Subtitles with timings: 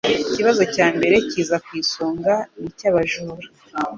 [0.31, 3.47] Ikibazo cya mbere kiza ku isonga n'icyabajura